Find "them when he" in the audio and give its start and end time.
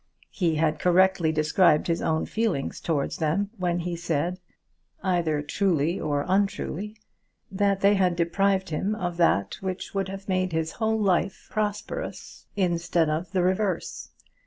3.17-3.95